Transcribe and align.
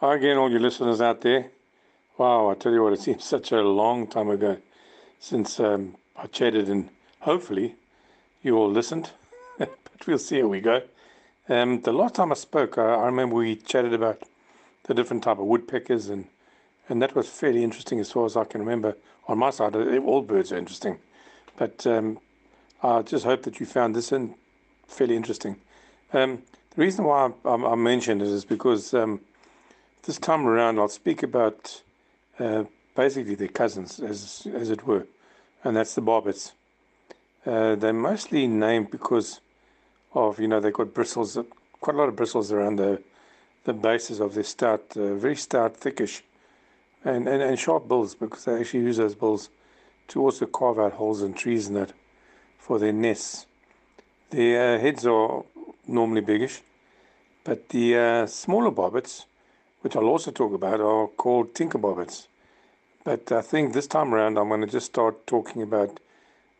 Hi 0.00 0.16
again, 0.16 0.36
all 0.36 0.52
you 0.52 0.58
listeners 0.58 1.00
out 1.00 1.22
there. 1.22 1.50
Wow, 2.18 2.50
I 2.50 2.54
tell 2.54 2.70
you 2.70 2.82
what, 2.82 2.92
it 2.92 3.00
seems 3.06 3.24
such 3.24 3.50
a 3.50 3.62
long 3.62 4.06
time 4.06 4.28
ago 4.28 4.58
since 5.20 5.58
um, 5.58 5.96
I 6.14 6.26
chatted, 6.26 6.68
and 6.68 6.90
hopefully 7.20 7.76
you 8.42 8.58
all 8.58 8.70
listened. 8.70 9.08
but 9.58 10.06
we'll 10.06 10.18
see 10.18 10.40
how 10.40 10.48
we 10.48 10.60
go. 10.60 10.82
Um, 11.48 11.80
the 11.80 11.94
last 11.94 12.14
time 12.14 12.30
I 12.30 12.34
spoke, 12.34 12.76
I, 12.76 12.82
I 12.82 13.06
remember 13.06 13.36
we 13.36 13.56
chatted 13.56 13.94
about 13.94 14.22
the 14.82 14.92
different 14.92 15.22
type 15.22 15.38
of 15.38 15.46
woodpeckers, 15.46 16.10
and 16.10 16.26
and 16.90 17.00
that 17.00 17.14
was 17.14 17.26
fairly 17.26 17.64
interesting 17.64 17.98
as 17.98 18.12
far 18.12 18.26
as 18.26 18.36
I 18.36 18.44
can 18.44 18.60
remember. 18.60 18.98
On 19.28 19.38
my 19.38 19.48
side, 19.48 19.74
all 19.74 20.20
birds 20.20 20.52
are 20.52 20.58
interesting, 20.58 20.98
but 21.56 21.86
um, 21.86 22.18
I 22.82 23.00
just 23.00 23.24
hope 23.24 23.44
that 23.44 23.60
you 23.60 23.64
found 23.64 23.96
this 23.96 24.12
in 24.12 24.34
fairly 24.88 25.16
interesting. 25.16 25.56
Um, 26.12 26.42
the 26.74 26.82
reason 26.82 27.06
why 27.06 27.30
I, 27.46 27.48
I, 27.48 27.72
I 27.72 27.74
mentioned 27.76 28.20
it 28.20 28.28
is 28.28 28.44
because 28.44 28.92
um, 28.92 29.20
this 30.06 30.18
time 30.18 30.46
around, 30.46 30.78
I'll 30.78 30.88
speak 30.88 31.22
about 31.24 31.82
uh, 32.38 32.64
basically 32.94 33.34
their 33.34 33.48
cousins, 33.48 33.98
as 34.00 34.46
as 34.54 34.70
it 34.70 34.86
were, 34.86 35.06
and 35.64 35.76
that's 35.76 35.94
the 35.94 36.00
barbets. 36.00 36.52
Uh, 37.44 37.74
they're 37.74 37.92
mostly 37.92 38.46
named 38.46 38.90
because 38.90 39.40
of 40.14 40.38
you 40.38 40.46
know 40.46 40.60
they've 40.60 40.72
got 40.72 40.94
bristles, 40.94 41.36
quite 41.80 41.96
a 41.96 41.98
lot 41.98 42.08
of 42.08 42.16
bristles 42.16 42.52
around 42.52 42.76
the 42.76 43.02
the 43.64 43.72
bases 43.72 44.20
of 44.20 44.34
their 44.34 44.44
stout, 44.44 44.96
uh, 44.96 45.14
very 45.14 45.34
stout, 45.34 45.80
thickish, 45.80 46.22
and, 47.04 47.28
and 47.28 47.42
and 47.42 47.58
sharp 47.58 47.88
bills 47.88 48.14
because 48.14 48.44
they 48.44 48.60
actually 48.60 48.84
use 48.84 48.98
those 48.98 49.16
bills 49.16 49.50
to 50.06 50.22
also 50.22 50.46
carve 50.46 50.78
out 50.78 50.92
holes 50.92 51.20
in 51.22 51.34
trees 51.34 51.66
and 51.66 51.76
that 51.76 51.92
for 52.58 52.78
their 52.78 52.92
nests. 52.92 53.46
Their 54.30 54.76
uh, 54.76 54.80
heads 54.80 55.04
are 55.04 55.44
normally 55.86 56.20
biggish, 56.20 56.62
but 57.42 57.68
the 57.70 57.96
uh, 57.96 58.26
smaller 58.26 58.70
barbets 58.70 59.24
which 59.86 59.94
I'll 59.94 60.08
also 60.08 60.32
talk 60.32 60.52
about, 60.52 60.80
are 60.80 61.06
called 61.06 61.54
tinker 61.54 61.78
barbets. 61.78 62.26
But 63.04 63.30
I 63.30 63.40
think 63.40 63.72
this 63.72 63.86
time 63.86 64.12
around 64.12 64.36
I'm 64.36 64.48
going 64.48 64.62
to 64.62 64.66
just 64.66 64.86
start 64.86 65.28
talking 65.28 65.62
about 65.62 66.00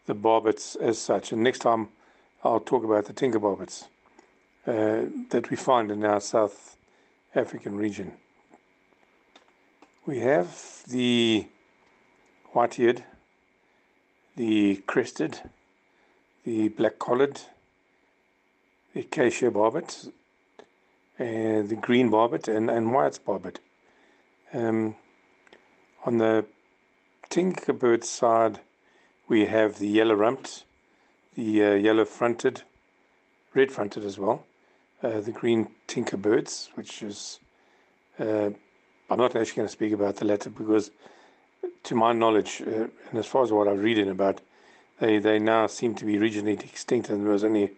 the 0.06 0.14
barbets 0.14 0.80
as 0.80 0.96
such. 0.96 1.32
And 1.32 1.42
next 1.42 1.58
time 1.58 1.88
I'll 2.44 2.60
talk 2.60 2.84
about 2.84 3.06
the 3.06 3.12
tinker 3.12 3.40
barbets 3.40 3.86
uh, 4.64 5.10
that 5.30 5.50
we 5.50 5.56
find 5.56 5.90
in 5.90 6.04
our 6.04 6.20
South 6.20 6.76
African 7.34 7.76
region. 7.76 8.12
We 10.06 10.20
have 10.20 10.84
the 10.86 11.48
white-eared, 12.52 13.02
the 14.36 14.76
crested, 14.86 15.40
the 16.44 16.68
black-collared, 16.68 17.40
the 18.94 19.00
acacia 19.00 19.50
barbet, 19.50 20.12
and 21.18 21.68
the 21.68 21.76
green 21.76 22.10
barbet 22.10 22.48
and, 22.48 22.70
and 22.70 22.92
white 22.92 23.18
barbet. 23.24 23.60
Um, 24.52 24.96
on 26.04 26.18
the 26.18 26.46
tinkerbird 27.30 28.04
side, 28.04 28.60
we 29.28 29.46
have 29.46 29.78
the 29.78 29.88
yellow 29.88 30.14
rumped, 30.14 30.64
the 31.34 31.64
uh, 31.64 31.74
yellow 31.74 32.04
fronted, 32.04 32.62
red 33.54 33.72
fronted 33.72 34.04
as 34.04 34.18
well, 34.18 34.44
uh, 35.02 35.20
the 35.20 35.32
green 35.32 35.68
tinkerbirds, 35.88 36.68
which 36.74 37.02
is, 37.02 37.40
uh, 38.18 38.50
I'm 39.10 39.18
not 39.18 39.36
actually 39.36 39.56
going 39.56 39.68
to 39.68 39.72
speak 39.72 39.92
about 39.92 40.16
the 40.16 40.24
latter 40.24 40.50
because, 40.50 40.90
to 41.84 41.94
my 41.94 42.12
knowledge, 42.12 42.62
uh, 42.66 42.86
and 43.10 43.18
as 43.18 43.26
far 43.26 43.42
as 43.42 43.52
what 43.52 43.68
I've 43.68 43.82
reading 43.82 44.08
about, 44.08 44.40
they, 45.00 45.18
they 45.18 45.38
now 45.38 45.66
seem 45.66 45.94
to 45.96 46.04
be 46.04 46.16
regionally 46.16 46.62
extinct 46.62 47.10
and 47.10 47.24
there 47.24 47.32
was 47.32 47.44
only 47.44 47.72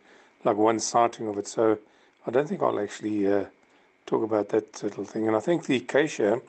like 0.44 0.56
one 0.56 0.78
sighting 0.78 1.26
of 1.28 1.38
it. 1.38 1.48
So 1.48 1.78
I 2.28 2.30
don't 2.30 2.46
think 2.46 2.62
I'll 2.62 2.78
actually 2.78 3.26
uh, 3.26 3.46
talk 4.04 4.22
about 4.22 4.50
that 4.50 4.82
little 4.82 5.04
thing. 5.04 5.26
And 5.26 5.34
I 5.34 5.40
think 5.40 5.64
the 5.64 5.76
acacia, 5.76 6.42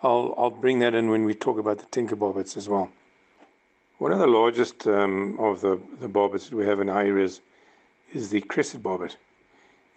I'll, 0.00 0.32
I'll 0.38 0.50
bring 0.50 0.78
that 0.78 0.94
in 0.94 1.10
when 1.10 1.24
we 1.24 1.34
talk 1.34 1.58
about 1.58 1.80
the 1.80 1.86
tinker 1.86 2.14
barbets 2.14 2.56
as 2.56 2.68
well. 2.68 2.88
One 3.98 4.12
of 4.12 4.20
the 4.20 4.28
largest 4.28 4.86
um, 4.86 5.36
of 5.40 5.60
the, 5.60 5.80
the 6.00 6.08
barbets 6.08 6.48
that 6.48 6.54
we 6.54 6.64
have 6.66 6.78
in 6.78 6.88
our 6.88 7.02
areas 7.02 7.40
is 8.12 8.30
the 8.30 8.40
crested 8.42 8.80
barbet. 8.80 9.16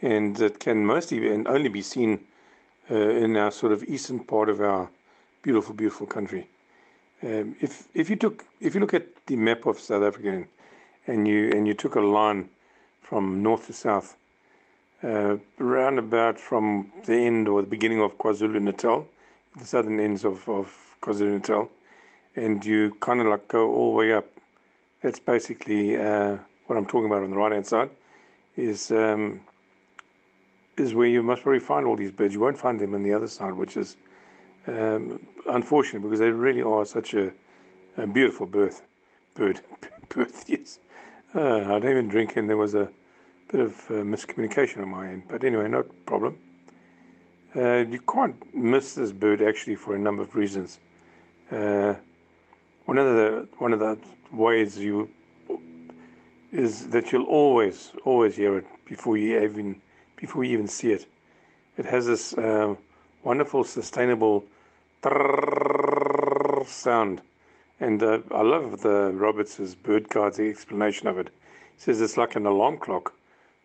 And 0.02 0.42
it 0.42 0.60
can 0.60 0.84
mostly 0.84 1.32
and 1.32 1.48
only 1.48 1.70
be 1.70 1.84
seen 1.84 2.22
uh, 2.90 2.96
in 2.96 3.38
our 3.38 3.52
sort 3.52 3.74
of 3.74 3.84
eastern 3.84 4.22
part 4.22 4.50
of 4.50 4.60
our 4.60 4.90
beautiful, 5.44 5.76
beautiful 5.76 6.08
country. 6.08 6.50
Um, 7.22 7.56
if 7.62 7.88
if 7.94 8.10
you 8.10 8.16
took 8.16 8.44
if 8.60 8.74
you 8.74 8.82
look 8.82 8.96
at 8.96 9.28
the 9.28 9.36
map 9.36 9.68
of 9.68 9.80
South 9.80 10.02
Africa 10.02 10.44
and 11.06 11.28
you 11.28 11.52
and 11.52 11.68
you 11.68 11.76
took 11.76 11.94
a 11.94 12.02
line 12.02 12.50
from 13.04 13.44
north 13.44 13.68
to 13.68 13.74
south, 13.74 14.18
uh, 15.04 15.38
round 15.58 16.00
about 16.00 16.40
from 16.40 16.92
the 17.06 17.16
end 17.16 17.48
or 17.48 17.62
the 17.62 17.68
beginning 17.68 18.02
of 18.02 18.18
KwaZulu 18.18 18.62
Natal, 18.62 19.08
the 19.58 19.66
southern 19.66 20.00
ends 20.00 20.24
of, 20.24 20.48
of 20.48 20.74
KwaZulu 21.02 21.34
Natal, 21.34 21.70
and 22.36 22.64
you 22.66 22.96
kind 23.00 23.20
of 23.20 23.28
like 23.28 23.48
go 23.48 23.72
all 23.72 23.92
the 23.92 23.98
way 23.98 24.14
up. 24.14 24.28
That's 25.02 25.20
basically 25.20 25.98
uh, 25.98 26.38
what 26.68 26.78
I'm 26.78 26.86
talking 26.86 27.06
about 27.06 27.24
on 27.24 27.32
the 27.32 27.38
right 27.38 27.52
hand 27.52 27.66
side. 27.66 27.90
Is 28.56 28.92
um, 28.92 29.42
is 30.78 30.94
where 30.94 31.08
you 31.08 31.24
must 31.24 31.44
probably 31.44 31.60
find 31.60 31.86
all 31.86 31.96
these 31.96 32.12
birds. 32.12 32.34
You 32.34 32.40
won't 32.40 32.58
find 32.58 32.80
them 32.80 32.94
on 32.94 33.04
the 33.04 33.14
other 33.14 33.28
side, 33.28 33.54
which 33.54 33.78
is 33.78 33.98
um, 34.68 35.26
unfortunate 35.50 36.02
because 36.02 36.20
they 36.20 36.30
really 36.30 36.62
are 36.62 36.86
such 36.86 37.14
a, 37.14 37.32
a 37.98 38.08
beautiful 38.08 38.46
bird. 38.46 38.74
Bird, 39.34 39.62
bird, 40.10 40.30
yes. 40.46 40.80
Uh, 41.34 41.60
I 41.60 41.80
don't 41.80 41.90
even 41.90 42.10
drink, 42.10 42.36
and 42.36 42.50
there 42.50 42.58
was 42.58 42.76
a 42.76 42.90
bit 43.52 43.62
of 43.62 43.74
uh, 43.90 43.94
miscommunication 43.96 44.82
on 44.82 44.90
my 44.90 45.10
end, 45.10 45.24
but 45.28 45.44
anyway, 45.44 45.68
no 45.68 45.84
problem. 46.06 46.38
Uh, 47.54 47.80
you 47.80 48.00
can't 48.00 48.56
miss 48.56 48.94
this 48.94 49.12
bird 49.12 49.42
actually 49.42 49.76
for 49.76 49.94
a 49.94 50.00
number 50.00 50.24
of 50.24 50.36
reasons. 50.36 50.80
Uh, 51.52 51.94
one 52.86 52.98
of 52.98 53.06
the 53.08 53.48
one 53.58 53.74
of 53.74 53.80
the 53.80 53.98
ways 54.32 54.78
you 54.78 55.10
is 56.54 56.88
that 56.88 57.12
you'll 57.12 57.26
always 57.26 57.92
always 58.06 58.38
hear 58.38 58.58
it 58.58 58.66
before 58.86 59.18
you 59.18 59.38
even 59.42 59.82
before 60.16 60.46
you 60.46 60.54
even 60.54 60.68
see 60.68 60.92
it. 60.92 61.06
It 61.78 61.86
has 61.86 62.06
this 62.06 62.34
uh, 62.34 62.76
wonderful 63.24 63.66
sustainable 63.66 64.46
sound, 66.66 67.22
and 67.82 68.02
I 68.02 68.42
love 68.42 68.82
the 68.82 69.12
Roberts's 69.14 69.76
bird 69.76 70.08
guide's 70.08 70.40
explanation 70.40 71.08
of 71.08 71.18
it. 71.18 71.28
He 71.76 71.82
says 71.82 72.00
it's 72.00 72.16
like 72.16 72.38
an 72.38 72.46
alarm 72.46 72.78
clock 72.78 73.14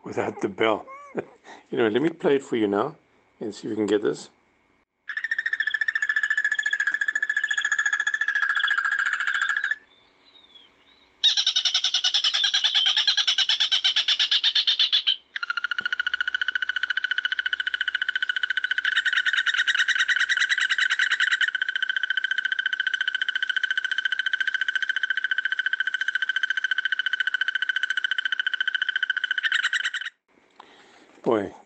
without 0.06 0.40
the 0.40 0.48
bell. 0.48 0.86
you 1.70 1.76
know, 1.76 1.88
let 1.88 2.00
me 2.00 2.08
play 2.08 2.36
it 2.36 2.42
for 2.42 2.56
you 2.56 2.68
now 2.68 2.94
and 3.40 3.52
see 3.52 3.66
if 3.66 3.70
we 3.70 3.76
can 3.76 3.86
get 3.86 4.02
this. 4.02 4.30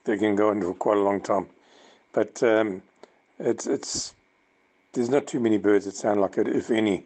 They 0.04 0.16
can 0.16 0.36
go 0.36 0.50
on 0.50 0.60
for 0.60 0.74
quite 0.74 0.96
a 0.96 1.00
long 1.00 1.20
time. 1.20 1.46
But 2.12 2.42
um, 2.42 2.82
it's 3.38 3.66
it's 3.66 4.14
there's 4.92 5.10
not 5.10 5.26
too 5.26 5.40
many 5.40 5.58
birds 5.58 5.84
that 5.84 5.94
sound 5.96 6.20
like 6.20 6.38
it, 6.38 6.48
if 6.48 6.70
any, 6.70 7.04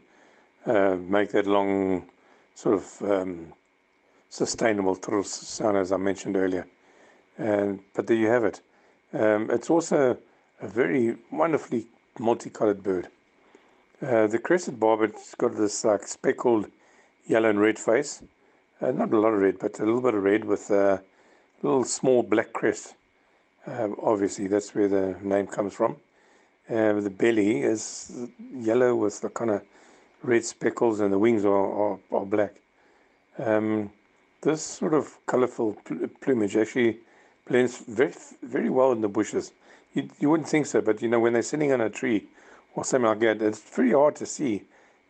uh, 0.66 0.97
make 0.97 1.32
that 1.32 1.47
long 1.47 2.06
sort 2.55 2.77
of 2.77 3.03
um, 3.03 3.53
sustainable 4.31 4.97
trill 4.97 5.22
sound 5.22 5.77
as 5.77 5.93
I 5.93 5.97
mentioned 5.97 6.37
earlier. 6.37 6.66
And 7.38 7.81
but 7.94 8.06
there 8.06 8.16
you 8.16 8.28
have 8.28 8.44
it. 8.44 8.60
Um, 9.12 9.50
it's 9.50 9.71
also 9.71 10.16
a 10.61 10.69
very 10.69 11.16
wonderfully 11.31 11.87
multicolored 12.19 12.82
bird. 12.82 13.08
Uh, 14.02 14.26
the 14.26 14.38
crested 14.38 14.79
barbet's 14.79 15.35
got 15.35 15.56
this 15.56 15.85
like 15.85 16.06
speckled 16.06 16.67
yellow 17.26 17.50
and 17.50 17.61
red 17.61 17.79
face. 17.79 18.23
Uh, 18.81 18.90
not 18.90 19.12
a 19.12 19.19
lot 19.19 19.32
of 19.32 19.40
red, 19.40 19.58
but 19.58 19.79
a 19.79 19.85
little 19.85 20.00
bit 20.00 20.14
of 20.14 20.23
red 20.23 20.44
with 20.44 20.70
uh, 20.70 20.99
little 21.64 21.84
small 21.84 22.22
black 22.22 22.52
crest. 22.52 22.94
Um, 23.66 23.96
obviously, 24.02 24.46
that's 24.49 24.75
where 24.75 24.88
the 24.88 25.16
name 25.22 25.46
comes 25.46 25.72
from. 25.72 25.96
Uh, 26.69 27.00
the 27.00 27.11
belly 27.11 27.62
is 27.62 28.28
yellow 28.52 28.94
with 28.94 29.20
the 29.22 29.31
kind 29.31 29.50
of 29.50 29.62
red 30.22 30.44
speckles, 30.44 31.00
and 31.00 31.12
the 31.12 31.19
wings 31.19 31.44
are, 31.44 31.50
are, 31.82 31.99
are 32.12 32.26
black. 32.26 32.55
Um, 33.38 33.90
this 34.43 34.62
sort 34.62 34.93
of 34.93 35.19
colorful 35.26 35.76
pl- 35.84 36.08
plumage 36.20 36.56
actually 36.56 36.99
blends 37.49 37.78
very, 37.78 38.12
very 38.43 38.69
well 38.69 38.93
in 38.93 39.00
the 39.00 39.08
bushes. 39.08 39.52
You, 39.94 40.08
you 40.20 40.28
wouldn't 40.31 40.49
think 40.49 40.66
so, 40.66 40.82
but 40.82 41.00
you 41.00 41.08
know, 41.08 41.20
when 41.20 41.32
they're 41.32 41.43
sitting 41.43 41.72
on 41.72 41.81
a 41.81 41.88
tree 41.88 42.26
or 42.75 42.84
something 42.84 43.08
like 43.08 43.20
that, 43.20 43.40
it's 43.40 43.61
very 43.61 43.93
hard 43.93 44.16
to 44.16 44.26
see, 44.26 44.64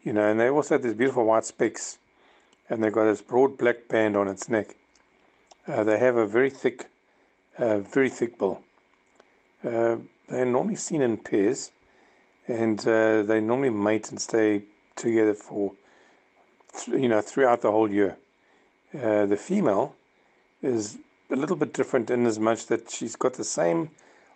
you 0.05 0.13
know, 0.13 0.29
and 0.31 0.39
they 0.39 0.51
also 0.51 0.77
have 0.77 0.83
these 0.83 0.95
beautiful 0.95 1.25
white 1.25 1.45
specks, 1.45 1.99
and 2.71 2.83
they've 2.83 2.93
got 2.93 3.05
this 3.05 3.23
broad 3.23 3.59
black 3.59 3.89
band 3.89 4.17
on 4.17 4.29
its 4.29 4.49
neck. 4.49 4.77
Uh, 5.67 5.83
they 5.83 5.99
have 5.99 6.17
a 6.17 6.27
very 6.27 6.51
thick, 6.51 6.91
uh, 7.59 7.79
very 7.79 8.11
thick 8.11 8.39
bill. 8.39 8.61
Uh, 9.65 9.97
they're 10.29 10.45
normally 10.45 10.77
seen 10.77 11.01
in 11.01 11.17
pairs, 11.17 11.71
and 12.47 12.87
uh, 12.87 13.23
they 13.23 13.41
normally 13.41 13.71
mate 13.71 14.11
and 14.11 14.21
stay 14.21 14.63
together 14.95 15.33
for, 15.33 15.73
you 16.89 17.09
know, 17.09 17.23
throughout 17.23 17.63
the 17.63 17.71
whole 17.71 17.91
year. 17.91 18.19
Uh, 18.95 19.25
the 19.25 19.37
female 19.37 19.95
is 20.63 20.99
a 21.31 21.37
little 21.37 21.57
bit 21.57 21.73
different 21.73 22.11
in 22.11 22.27
as 22.27 22.39
much 22.39 22.67
that 22.67 22.91
she's 22.91 23.17
got 23.17 23.33
the 23.35 23.45
same, 23.45 23.91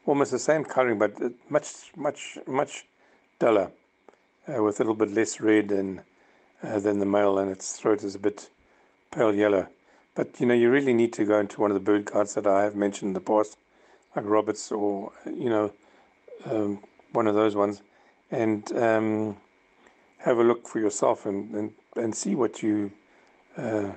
almost 0.07 0.31
the 0.31 0.39
same 0.39 0.65
coloring, 0.65 0.99
but 0.99 1.13
much, 1.51 1.91
much, 1.95 2.39
much 2.47 2.87
duller, 3.39 3.71
uh, 4.49 4.63
with 4.63 4.81
a 4.81 4.83
little 4.83 4.95
bit 4.95 5.13
less 5.13 5.41
red 5.41 5.71
uh, 6.63 6.79
than 6.81 6.99
the 6.99 7.07
male, 7.07 7.39
and 7.39 7.51
its 7.51 7.77
throat 7.77 8.03
is 8.03 8.15
a 8.15 8.19
bit 8.19 8.49
pale 9.11 9.35
yellow. 9.35 9.69
But 10.19 10.41
you 10.41 10.47
know, 10.47 10.55
you 10.55 10.69
really 10.69 10.95
need 10.95 11.13
to 11.13 11.25
go 11.25 11.39
into 11.39 11.61
one 11.61 11.71
of 11.71 11.77
the 11.77 11.81
bird 11.81 12.07
guides 12.07 12.35
that 12.35 12.45
I 12.45 12.65
have 12.65 12.75
mentioned 12.75 13.11
in 13.11 13.13
the 13.13 13.21
past, 13.21 13.57
like 14.17 14.25
Roberts 14.25 14.73
or 14.73 15.13
you 15.25 15.49
know, 15.49 15.73
um, 16.45 16.83
one 17.13 17.29
of 17.29 17.37
those 17.37 17.55
ones, 17.55 17.83
and 18.33 18.69
um, 18.77 19.37
have 20.19 20.39
a 20.39 20.43
look 20.43 20.67
for 20.67 20.81
yourself 20.81 21.25
and, 21.25 21.55
and, 21.55 21.73
and 21.95 22.13
see 22.13 22.35
what 22.35 22.65
you 22.65 22.91
uh, 23.57 23.93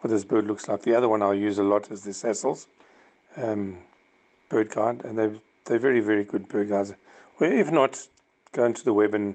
what 0.00 0.10
this 0.10 0.24
bird 0.24 0.46
looks 0.46 0.68
like. 0.68 0.82
The 0.82 0.94
other 0.94 1.08
one 1.08 1.22
I'll 1.22 1.34
use 1.34 1.58
a 1.58 1.64
lot 1.64 1.90
is 1.90 2.04
the 2.04 2.12
Sasol's 2.12 2.68
um, 3.36 3.78
bird 4.50 4.70
guide, 4.70 5.04
and 5.04 5.18
they 5.18 5.40
they're 5.64 5.80
very 5.80 5.98
very 5.98 6.22
good 6.22 6.46
bird 6.46 6.68
guides. 6.68 6.94
Well, 7.40 7.50
if 7.50 7.72
not, 7.72 8.00
go 8.52 8.64
into 8.64 8.84
the 8.84 8.92
web 8.92 9.12
and 9.12 9.34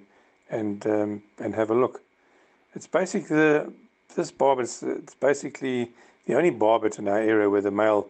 and 0.50 0.88
um, 0.88 1.24
and 1.38 1.54
have 1.54 1.70
a 1.70 1.76
look. 1.76 2.02
It's 2.76 2.88
basically 2.88 3.36
the 3.36 3.74
this 4.16 4.32
barb 4.32 4.62
is 4.62 4.82
it's 4.84 5.16
basically 5.16 5.92
the 6.30 6.36
only 6.36 6.52
barbet 6.52 7.00
in 7.00 7.08
our 7.08 7.18
area 7.18 7.50
where 7.50 7.60
the 7.62 7.72
male 7.72 8.08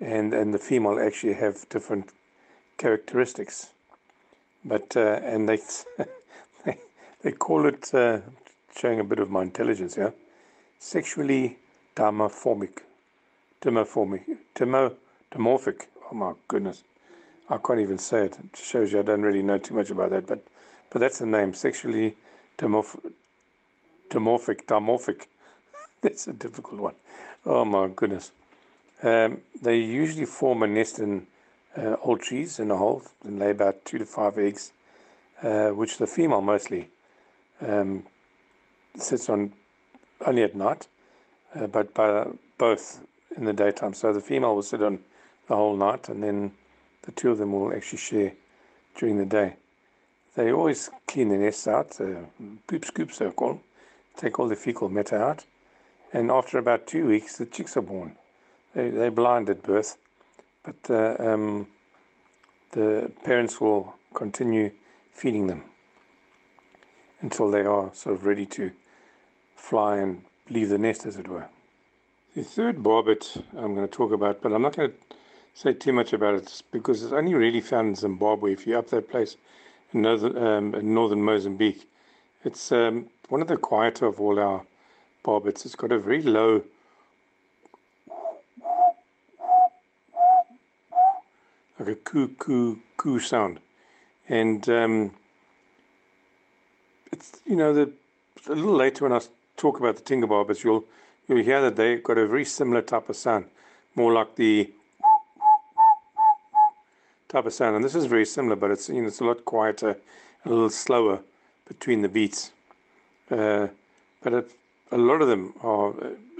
and 0.00 0.32
and 0.32 0.54
the 0.54 0.60
female 0.60 1.00
actually 1.00 1.34
have 1.34 1.68
different 1.70 2.12
characteristics. 2.78 3.70
But 4.64 4.96
uh, 4.96 5.18
and 5.24 5.48
they, 5.48 5.58
they 7.22 7.32
call 7.32 7.66
it 7.66 7.92
uh, 7.92 8.20
showing 8.76 9.00
a 9.00 9.04
bit 9.04 9.18
of 9.18 9.28
my 9.28 9.42
intelligence 9.42 9.96
here, 9.96 10.14
sexually 10.78 11.58
dimorphic, 11.96 12.78
dimorphic, 13.60 14.22
dimorphic. 14.54 15.86
Oh 16.12 16.14
my 16.14 16.34
goodness, 16.46 16.84
I 17.50 17.58
can't 17.58 17.80
even 17.80 17.98
say 17.98 18.26
it. 18.26 18.38
It 18.38 18.56
shows 18.56 18.92
you 18.92 19.00
I 19.00 19.02
don't 19.02 19.22
really 19.22 19.42
know 19.42 19.58
too 19.58 19.74
much 19.74 19.90
about 19.90 20.10
that, 20.10 20.28
but 20.28 20.44
but 20.90 21.00
that's 21.00 21.18
the 21.18 21.26
name, 21.26 21.54
sexually 21.54 22.14
dimorphic, 22.56 23.10
dimorphic, 24.10 24.64
dimorphic. 24.66 25.26
that's 26.02 26.28
a 26.28 26.32
difficult 26.32 26.80
one. 26.80 26.94
Oh 27.44 27.64
my 27.64 27.88
goodness. 27.88 28.30
Um, 29.02 29.40
they 29.60 29.76
usually 29.78 30.26
form 30.26 30.62
a 30.62 30.68
nest 30.68 31.00
in 31.00 31.26
uh, 31.76 31.96
old 32.00 32.20
trees 32.20 32.60
in 32.60 32.70
a 32.70 32.76
hole 32.76 33.02
and 33.24 33.40
lay 33.40 33.50
about 33.50 33.84
two 33.84 33.98
to 33.98 34.06
five 34.06 34.38
eggs, 34.38 34.72
uh, 35.42 35.70
which 35.70 35.98
the 35.98 36.06
female 36.06 36.40
mostly 36.40 36.88
um, 37.60 38.04
sits 38.96 39.28
on 39.28 39.52
only 40.24 40.44
at 40.44 40.54
night, 40.54 40.86
uh, 41.56 41.66
but 41.66 41.92
by, 41.94 42.28
both 42.58 43.00
in 43.36 43.44
the 43.44 43.52
daytime. 43.52 43.94
So 43.94 44.12
the 44.12 44.20
female 44.20 44.54
will 44.54 44.62
sit 44.62 44.80
on 44.80 45.00
the 45.48 45.56
whole 45.56 45.76
night, 45.76 46.08
and 46.08 46.22
then 46.22 46.52
the 47.02 47.10
two 47.10 47.32
of 47.32 47.38
them 47.38 47.52
will 47.52 47.74
actually 47.74 47.98
share 47.98 48.32
during 48.96 49.18
the 49.18 49.26
day. 49.26 49.56
They 50.36 50.52
always 50.52 50.90
clean 51.08 51.28
the 51.28 51.38
nests 51.38 51.66
out, 51.66 52.00
uh, 52.00 52.20
poop 52.68 52.84
scoops 52.84 53.18
they're 53.18 53.32
called, 53.32 53.58
take 54.16 54.38
all 54.38 54.46
the 54.46 54.54
fecal 54.54 54.88
matter 54.88 55.20
out, 55.20 55.44
and 56.12 56.30
after 56.30 56.58
about 56.58 56.86
two 56.86 57.06
weeks, 57.06 57.36
the 57.38 57.46
chicks 57.46 57.76
are 57.76 57.82
born. 57.82 58.16
They, 58.74 58.90
they're 58.90 59.10
blind 59.10 59.48
at 59.50 59.62
birth, 59.62 59.96
but 60.62 60.90
uh, 60.90 61.16
um, 61.18 61.66
the 62.72 63.10
parents 63.24 63.60
will 63.60 63.94
continue 64.14 64.70
feeding 65.12 65.46
them 65.46 65.64
until 67.20 67.50
they 67.50 67.62
are 67.62 67.90
sort 67.94 68.16
of 68.16 68.26
ready 68.26 68.46
to 68.46 68.72
fly 69.54 69.98
and 69.98 70.22
leave 70.50 70.68
the 70.68 70.78
nest, 70.78 71.06
as 71.06 71.16
it 71.16 71.28
were. 71.28 71.46
The 72.34 72.42
third 72.42 72.82
barbet 72.82 73.36
I'm 73.56 73.74
going 73.74 73.86
to 73.86 73.92
talk 73.92 74.12
about, 74.12 74.42
but 74.42 74.52
I'm 74.52 74.62
not 74.62 74.76
going 74.76 74.90
to 74.90 74.96
say 75.54 75.72
too 75.74 75.92
much 75.92 76.12
about 76.12 76.34
it 76.34 76.62
because 76.72 77.02
it's 77.02 77.12
only 77.12 77.34
really 77.34 77.60
found 77.60 77.88
in 77.88 77.94
Zimbabwe. 77.94 78.52
If 78.52 78.66
you're 78.66 78.78
up 78.78 78.88
that 78.88 79.10
place 79.10 79.36
in 79.92 80.02
northern, 80.02 80.36
um, 80.36 80.74
in 80.74 80.94
northern 80.94 81.22
Mozambique, 81.22 81.88
it's 82.44 82.72
um, 82.72 83.06
one 83.28 83.42
of 83.42 83.48
the 83.48 83.56
quieter 83.56 84.06
of 84.06 84.20
all 84.20 84.38
our 84.38 84.64
barbets. 85.24 85.64
It's 85.64 85.76
got 85.76 85.92
a 85.92 85.98
very 85.98 86.22
low 86.22 86.62
like 91.78 91.88
a 91.88 91.94
coo 91.96 92.28
coo 92.28 92.78
coo 92.96 93.18
sound, 93.18 93.60
and 94.28 94.68
um, 94.68 95.10
it's 97.10 97.40
you 97.46 97.56
know 97.56 97.72
the 97.72 97.92
a 98.48 98.54
little 98.54 98.74
later 98.74 99.04
when 99.04 99.12
I 99.12 99.20
talk 99.56 99.78
about 99.78 99.96
the 99.96 100.02
tinker 100.02 100.26
barbets, 100.26 100.64
you'll 100.64 100.84
you'll 101.28 101.42
hear 101.42 101.60
that 101.62 101.76
they've 101.76 102.02
got 102.02 102.18
a 102.18 102.26
very 102.26 102.44
similar 102.44 102.82
type 102.82 103.08
of 103.08 103.16
sound, 103.16 103.46
more 103.94 104.12
like 104.12 104.36
the 104.36 104.70
type 107.28 107.46
of 107.46 107.54
sound, 107.54 107.76
and 107.76 107.84
this 107.84 107.94
is 107.94 108.06
very 108.06 108.26
similar, 108.26 108.56
but 108.56 108.70
it's 108.70 108.88
you 108.88 109.00
know 109.00 109.08
it's 109.08 109.20
a 109.20 109.24
lot 109.24 109.44
quieter, 109.44 109.98
a 110.44 110.48
little 110.48 110.70
slower 110.70 111.20
between 111.66 112.02
the 112.02 112.08
beats. 112.08 112.52
Uh, 113.30 113.68
but 114.22 114.32
it, 114.34 114.50
a 114.92 114.98
lot 114.98 115.22
of 115.22 115.28
them 115.28 115.54
are 115.62 115.94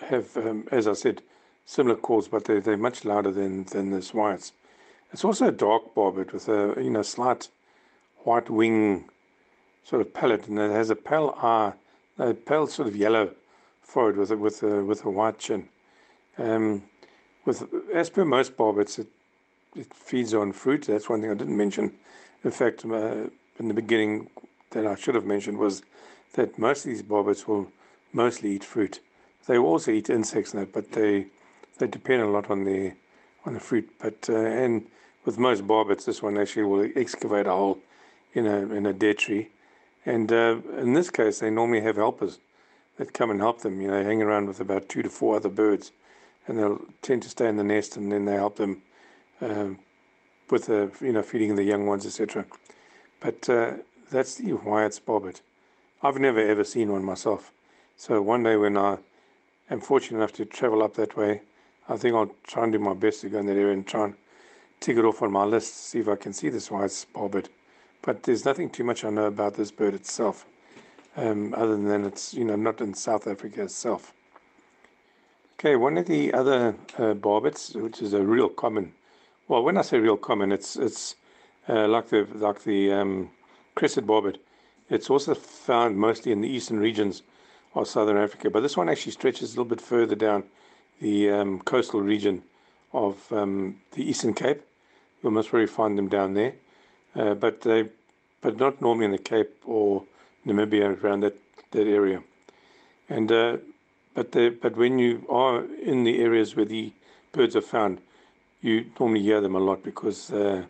have, 0.07 0.37
um, 0.37 0.69
as 0.71 0.87
I 0.87 0.93
said, 0.93 1.23
similar 1.65 1.97
calls, 1.97 2.29
but 2.29 2.45
they 2.45 2.61
they're 2.61 2.77
much 2.77 3.05
louder 3.05 3.33
than 3.33 3.65
than 3.65 3.91
the 3.91 4.03
Swifts. 4.03 4.53
It's 5.13 5.25
also 5.25 5.49
a 5.49 5.53
dark 5.53 5.95
barbet 5.95 6.33
with 6.33 6.49
a 6.49 6.75
you 6.77 6.91
know 6.91 7.03
slight 7.03 7.49
white 8.19 8.49
wing 8.51 9.09
sort 9.85 10.03
of 10.03 10.15
palette, 10.15 10.47
and 10.47 10.59
it 10.59 10.71
has 10.71 10.91
a 10.91 10.97
pale 10.97 11.37
eye, 11.43 11.73
a 12.19 12.35
pale 12.35 12.67
sort 12.67 12.89
of 12.89 12.97
yellow 12.97 13.35
forehead 13.81 14.17
with 14.17 14.31
a, 14.31 14.37
with 14.37 14.63
a, 14.63 14.85
with 14.85 15.05
a 15.05 15.11
white 15.11 15.39
chin. 15.39 15.69
Um, 16.39 16.85
with 17.45 17.65
as 17.93 18.11
per 18.11 18.25
most 18.25 18.57
barbets, 18.57 18.99
it 18.99 19.09
it 19.75 19.93
feeds 19.95 20.35
on 20.35 20.53
fruit. 20.53 20.83
That's 20.87 21.09
one 21.09 21.23
thing 21.23 21.31
I 21.31 21.35
didn't 21.35 21.57
mention. 21.57 21.95
In 22.45 22.51
fact, 22.51 22.85
uh, 22.85 23.29
in 23.59 23.69
the 23.69 23.75
beginning, 23.75 24.29
that 24.71 24.87
I 24.87 24.95
should 24.95 25.15
have 25.15 25.25
mentioned 25.25 25.59
was 25.59 25.83
that 26.35 26.59
most 26.59 26.85
of 26.85 26.91
these 26.91 27.03
barbets 27.03 27.47
will 27.47 27.71
mostly 28.13 28.53
eat 28.53 28.65
fruit. 28.65 29.01
They 29.47 29.59
also 29.59 29.91
eat 29.91 30.11
insects, 30.11 30.53
and 30.53 30.63
that, 30.63 30.73
but 30.73 30.93
they 30.93 31.27
they 31.79 31.87
depend 31.87 32.23
a 32.23 32.29
lot 32.29 32.51
on 32.51 32.65
the 32.65 32.93
on 33.45 33.55
the 33.55 33.61
fruit. 33.61 33.91
But 34.01 34.29
uh, 34.29 34.37
and 34.37 34.87
with 35.25 35.39
most 35.39 35.67
barbets, 35.67 36.05
this 36.05 36.23
one 36.23 36.39
actually 36.39 36.65
will 36.65 36.91
excavate 36.97 37.47
a 37.47 37.53
hole 37.53 37.79
in 38.35 38.47
a 38.47 38.59
in 38.73 38.87
a 38.87 38.93
dead 38.93 39.19
tree, 39.19 39.51
and 40.07 40.33
uh, 40.33 40.57
in 40.79 40.95
this 40.95 41.11
case, 41.11 41.41
they 41.41 41.51
normally 41.51 41.81
have 41.81 41.97
helpers 41.97 42.39
that 42.99 43.13
come 43.13 43.31
and 43.31 43.41
help 43.41 43.63
them. 43.63 43.81
You 43.81 43.89
know, 43.89 43.99
they 43.99 44.05
hang 44.05 44.23
around 44.23 44.47
with 44.47 44.61
about 44.61 44.89
two 44.89 45.03
to 45.03 45.09
four 45.09 45.37
other 45.37 45.49
birds, 45.49 45.93
and 46.47 46.59
they'll 46.59 46.83
tend 47.03 47.23
to 47.23 47.29
stay 47.29 47.49
in 47.49 47.57
the 47.57 47.65
nest, 47.65 47.97
and 47.97 48.13
then 48.13 48.25
they 48.25 48.35
help 48.35 48.57
them 48.57 48.83
uh, 49.41 49.71
with 50.51 50.67
the 50.67 50.91
you 51.01 51.13
know 51.13 51.23
feeding 51.23 51.57
the 51.57 51.65
young 51.65 51.87
ones, 51.87 52.07
etc. 52.07 52.45
But 53.21 53.49
uh, 53.49 53.73
that's 54.11 54.37
the 54.37 54.53
Whyte's 54.53 54.99
barbet. 54.99 55.41
I've 56.03 56.19
never 56.19 56.41
ever 56.41 56.65
seen 56.65 56.93
one 56.93 57.05
myself. 57.05 57.53
So 58.05 58.21
one 58.21 58.43
day 58.43 58.57
when 58.57 58.77
I 58.77 58.99
am 59.71 59.81
fortunate 59.81 60.19
enough 60.19 60.33
to 60.33 60.45
travel 60.45 60.83
up 60.83 60.95
that 60.95 61.17
way, 61.17 61.43
I 61.89 61.97
think 61.97 62.17
I'll 62.17 62.35
try 62.43 62.65
and 62.65 62.73
do 62.73 62.81
my 62.81 62.95
best 62.95 63.21
to 63.21 63.29
go 63.29 63.39
in 63.39 63.47
that 63.47 63.57
area 63.57 63.75
and 63.75 63.87
try 63.87 64.07
and 64.07 64.15
tick 64.81 64.97
it 64.97 65.05
off 65.05 65.23
on 65.23 65.31
my 65.31 65.45
list, 65.45 65.73
see 65.73 66.01
if 66.01 66.09
I 66.09 66.17
can 66.17 66.33
see 66.33 66.49
this 66.49 66.69
Whyte's 66.69 67.05
barbet. 67.05 67.49
But 68.03 68.25
there's 68.25 68.45
nothing 68.45 68.71
too 68.71 68.83
much 68.83 69.05
I 69.05 69.11
know 69.11 69.27
about 69.27 69.55
this 69.55 69.71
bird 69.71 69.95
itself, 69.95 70.47
um, 71.17 71.55
other 71.57 71.77
than 71.77 72.05
it's 72.05 72.35
you 72.35 72.43
know 72.45 72.57
not 72.57 72.81
in 72.81 72.93
South 72.93 73.29
Africa 73.29 73.63
itself. 73.63 74.13
Okay, 75.53 75.77
one 75.77 75.97
of 75.97 76.07
the 76.07 76.35
other 76.35 76.75
uh, 76.99 77.15
barbets, 77.15 77.81
which 77.81 78.03
is 78.03 78.15
a 78.15 78.25
real 78.25 78.49
common, 78.49 78.95
well, 79.47 79.63
when 79.63 79.79
I 79.79 79.83
say 79.83 80.01
real 80.01 80.17
common, 80.17 80.51
it's 80.51 80.75
it's 80.75 81.15
uh, 81.69 81.87
like 81.87 82.09
the 82.09 82.27
like 82.35 82.65
the 82.65 82.95
um, 82.95 83.31
crested 83.77 84.09
barbet. 84.09 84.39
It's 84.91 85.09
also 85.09 85.37
found 85.37 85.97
mostly 85.97 86.33
in 86.33 86.41
the 86.41 86.49
eastern 86.49 86.81
regions 86.81 87.23
of 87.75 87.89
southern 87.89 88.17
Africa, 88.17 88.51
but 88.51 88.61
this 88.61 88.77
one 88.77 88.89
actually 88.89 89.13
stretches 89.13 89.51
a 89.51 89.53
little 89.53 89.65
bit 89.65 89.81
further 89.81 90.15
down 90.15 90.45
the 91.01 91.31
um, 91.31 91.61
coastal 91.61 92.01
region 92.01 92.43
of 92.93 93.33
um, 93.33 93.81
the 93.93 94.09
Eastern 94.09 94.35
Cape. 94.35 94.63
You'll 95.23 95.33
most 95.33 95.51
probably 95.51 95.67
find 95.67 95.97
them 95.97 96.09
down 96.09 96.35
there, 96.35 96.55
uh, 97.15 97.35
but 97.35 97.63
they, 97.63 97.89
but 98.41 98.59
not 98.59 98.81
normally 98.81 99.07
in 99.07 99.13
the 99.13 99.19
Cape 99.19 99.55
or 99.65 100.05
Namibia 100.47 101.03
around 101.03 101.21
that, 101.21 101.37
that 101.71 101.87
area. 101.87 102.23
And 103.09 103.31
uh, 103.31 103.57
but 104.15 104.33
the, 104.33 104.51
but 104.51 104.77
when 104.77 104.99
you 104.99 105.25
are 105.29 105.65
in 105.65 106.05
the 106.05 106.21
areas 106.21 106.55
where 106.55 106.67
the 106.67 106.93
birds 107.33 107.57
are 107.57 107.63
found, 107.63 108.01
you 108.61 108.87
normally 109.01 109.23
hear 109.23 109.41
them 109.41 109.55
a 109.55 109.61
lot 109.61 109.83
because 109.83 110.31
uh, 110.31 110.65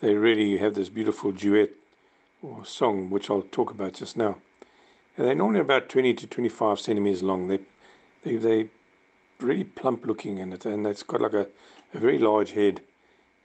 they 0.00 0.14
really 0.14 0.58
have 0.58 0.74
this 0.74 0.90
beautiful 0.90 1.32
duet 1.32 1.70
or 2.42 2.64
song, 2.64 3.08
which 3.08 3.30
I'll 3.30 3.42
talk 3.42 3.70
about 3.70 3.94
just 3.94 4.16
now. 4.16 4.36
And 5.16 5.26
they're 5.26 5.34
normally 5.34 5.60
about 5.60 5.88
20 5.88 6.14
to 6.14 6.26
25 6.26 6.80
centimeters 6.80 7.22
long. 7.22 7.48
They, 7.48 7.60
they, 8.24 8.36
they 8.36 8.68
really 9.40 9.64
plump 9.64 10.06
looking 10.06 10.38
in 10.38 10.52
it, 10.52 10.66
and 10.66 10.86
it's 10.86 11.02
got 11.02 11.20
like 11.20 11.34
a, 11.34 11.46
a 11.94 11.98
very 11.98 12.18
large 12.18 12.52
head, 12.52 12.80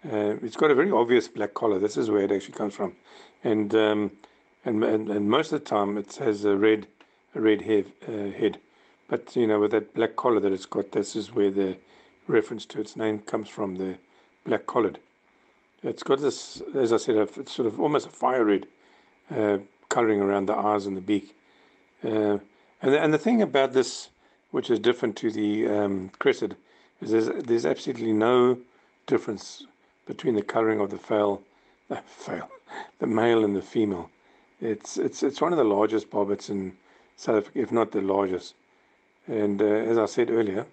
Uh, 0.05 0.35
it's 0.43 0.55
got 0.55 0.71
a 0.71 0.75
very 0.75 0.91
obvious 0.91 1.27
black 1.27 1.53
collar. 1.53 1.79
This 1.79 1.97
is 1.97 2.09
where 2.09 2.23
it 2.23 2.31
actually 2.31 2.55
comes 2.55 2.73
from, 2.75 2.95
and 3.43 3.75
um, 3.75 4.11
and, 4.65 4.83
and, 4.83 5.09
and 5.09 5.29
most 5.29 5.51
of 5.53 5.59
the 5.61 5.65
time 5.69 5.97
it 5.97 6.15
has 6.17 6.45
a 6.45 6.55
red 6.57 6.87
a 7.35 7.41
red 7.41 7.61
head, 7.63 7.85
uh, 8.07 8.31
head. 8.37 8.59
But 9.09 9.35
you 9.35 9.47
know, 9.47 9.59
with 9.59 9.71
that 9.71 9.93
black 9.93 10.15
collar 10.15 10.39
that 10.39 10.53
it's 10.53 10.65
got, 10.65 10.91
this 10.93 11.15
is 11.15 11.33
where 11.35 11.51
the 11.51 11.77
reference 12.27 12.65
to 12.67 12.81
its 12.81 12.95
name 12.95 13.19
comes 13.19 13.49
from. 13.49 13.75
The 13.75 13.97
black 14.45 14.65
collared. 14.67 14.99
It's 15.83 16.03
got 16.03 16.21
this, 16.21 16.61
as 16.75 16.93
I 16.93 16.97
said, 16.97 17.17
it's 17.17 17.53
sort 17.53 17.67
of 17.67 17.79
almost 17.79 18.07
a 18.07 18.09
fire 18.11 18.45
red 18.45 18.67
uh, 19.35 19.59
colouring 19.89 20.21
around 20.21 20.47
the 20.47 20.55
eyes 20.57 20.85
and 20.87 20.97
the 20.97 21.01
beak. 21.01 21.35
Uh, 22.03 22.37
and, 22.81 22.93
the, 22.93 23.01
and 23.01 23.13
the 23.13 23.17
thing 23.17 23.41
about 23.41 23.73
this, 23.73 24.09
which 24.51 24.69
is 24.69 24.79
different 24.79 25.15
to 25.17 25.31
the 25.31 25.67
um, 25.67 26.09
crested, 26.19 26.55
is 27.01 27.11
there's, 27.11 27.29
there's 27.45 27.65
absolutely 27.65 28.13
no 28.13 28.57
difference 29.07 29.63
between 30.05 30.35
the 30.35 30.41
colouring 30.41 30.79
of 30.79 30.89
the 30.89 30.97
fail, 30.97 31.41
uh, 31.89 31.97
the 32.99 33.07
male 33.07 33.43
and 33.43 33.55
the 33.55 33.61
female. 33.61 34.09
It's 34.61 34.97
it's 34.97 35.23
it's 35.23 35.39
one 35.39 35.53
of 35.53 35.57
the 35.57 35.63
largest 35.63 36.09
barbets 36.09 36.49
in 36.49 36.75
South 37.15 37.37
Africa, 37.37 37.59
if 37.59 37.71
not 37.71 37.91
the 37.91 38.01
largest. 38.01 38.55
And 39.27 39.61
uh, 39.61 39.65
as 39.65 39.97
I 39.97 40.05
said 40.05 40.29
earlier, 40.29 40.65